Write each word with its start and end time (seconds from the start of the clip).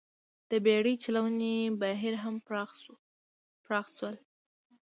د 0.49 0.51
بېړۍ 0.65 0.95
چلونې 1.03 1.53
بهیر 1.81 2.15
هم 2.23 2.35
پراخ 3.69 3.89
شول 3.97 4.15